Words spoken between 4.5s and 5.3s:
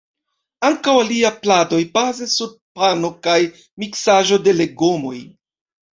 legomoj.